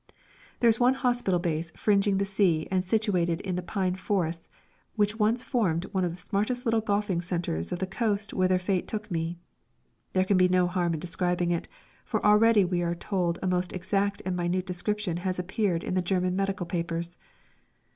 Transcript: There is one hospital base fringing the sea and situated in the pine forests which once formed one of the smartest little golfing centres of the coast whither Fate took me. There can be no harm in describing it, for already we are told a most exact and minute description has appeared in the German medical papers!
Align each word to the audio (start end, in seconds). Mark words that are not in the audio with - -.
There 0.61 0.67
is 0.67 0.79
one 0.79 0.95
hospital 0.95 1.39
base 1.39 1.69
fringing 1.75 2.17
the 2.17 2.25
sea 2.25 2.67
and 2.71 2.83
situated 2.83 3.39
in 3.41 3.55
the 3.55 3.61
pine 3.61 3.93
forests 3.93 4.49
which 4.95 5.19
once 5.19 5.43
formed 5.43 5.85
one 5.91 6.03
of 6.03 6.09
the 6.09 6.17
smartest 6.17 6.65
little 6.65 6.81
golfing 6.81 7.21
centres 7.21 7.71
of 7.71 7.77
the 7.77 7.85
coast 7.85 8.33
whither 8.33 8.57
Fate 8.57 8.87
took 8.87 9.11
me. 9.11 9.37
There 10.13 10.25
can 10.25 10.37
be 10.37 10.49
no 10.49 10.65
harm 10.65 10.95
in 10.95 10.99
describing 10.99 11.51
it, 11.51 11.67
for 12.03 12.25
already 12.25 12.65
we 12.65 12.81
are 12.81 12.95
told 12.95 13.37
a 13.43 13.47
most 13.47 13.73
exact 13.73 14.23
and 14.25 14.35
minute 14.35 14.65
description 14.65 15.17
has 15.17 15.37
appeared 15.37 15.83
in 15.83 15.93
the 15.93 16.01
German 16.01 16.35
medical 16.35 16.65
papers! 16.65 17.19